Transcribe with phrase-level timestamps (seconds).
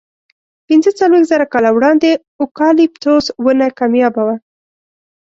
[0.67, 2.11] پینځهڅلوېښت زره کاله وړاندې
[2.41, 4.35] اوکالیپتوس ونه کمیابه وه.